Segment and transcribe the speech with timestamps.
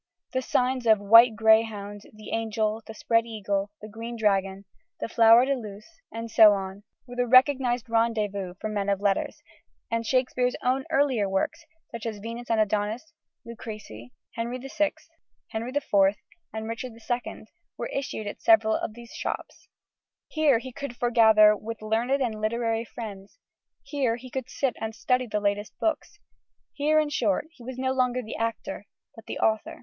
[0.33, 4.65] The Signs of the White Greyhound, the Angel, the Spread Eagle, the Green Dragon,
[4.99, 9.43] the Flower de Luce, and so on, were the recognised rendezvous for men of letters,
[9.91, 13.13] and Shakespeare's own earlier works, such as Venus and Adonis,
[13.45, 14.91] Lucrece, Henry IV,
[16.51, 17.45] and Richard II,
[17.77, 19.67] were issued at several of these shops.
[20.29, 23.37] Here he could foregather with learned and literary friends;
[23.83, 26.17] here he could sit and study the latest books;
[26.73, 29.77] here, in short, he was no longer the actor, but the author.